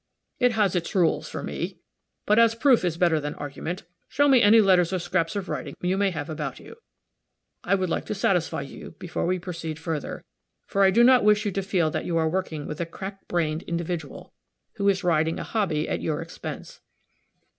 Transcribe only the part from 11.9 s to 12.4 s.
that you are